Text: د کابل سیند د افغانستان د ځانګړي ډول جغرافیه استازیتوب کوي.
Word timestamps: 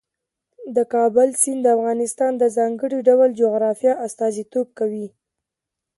د 0.75 0.77
کابل 0.93 1.29
سیند 1.41 1.61
د 1.63 1.67
افغانستان 1.77 2.31
د 2.37 2.43
ځانګړي 2.57 2.97
ډول 3.07 3.29
جغرافیه 3.41 3.93
استازیتوب 4.07 4.67
کوي. 4.79 5.07